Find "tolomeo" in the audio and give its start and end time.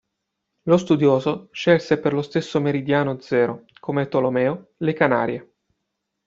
4.07-4.71